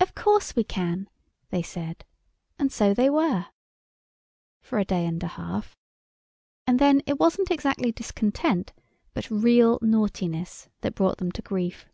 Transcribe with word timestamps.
"Of 0.00 0.16
course 0.16 0.56
we 0.56 0.64
can," 0.64 1.08
they 1.50 1.62
said—and 1.62 2.72
so 2.72 2.92
they 2.92 3.08
were—for 3.08 4.78
a 4.80 4.84
day 4.84 5.06
and 5.06 5.22
a 5.22 5.28
half. 5.28 5.76
And 6.66 6.80
then 6.80 7.02
it 7.06 7.20
wasn't 7.20 7.52
exactly 7.52 7.92
discontent 7.92 8.72
but 9.14 9.30
real 9.30 9.78
naughtiness 9.80 10.70
that 10.80 10.96
brought 10.96 11.18
them 11.18 11.30
to 11.30 11.42
grief. 11.42 11.86